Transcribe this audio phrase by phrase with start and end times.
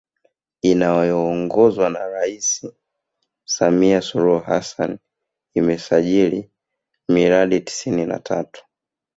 [0.61, 2.67] Inayoongozwa na Rais
[3.45, 4.97] Samia Suluhu Hassan
[5.53, 6.49] imesajili
[7.09, 8.65] miradi tisini na tatu